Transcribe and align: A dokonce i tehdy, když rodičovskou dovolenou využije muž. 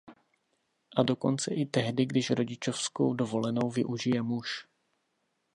A 0.95 1.03
dokonce 1.03 1.53
i 1.53 1.65
tehdy, 1.65 2.05
když 2.05 2.29
rodičovskou 2.29 3.13
dovolenou 3.13 3.69
využije 3.69 4.21
muž. 4.21 4.67